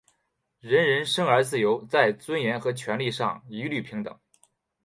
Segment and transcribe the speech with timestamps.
[0.61, 4.19] 人人生而自由,在尊严和权利上一律平等。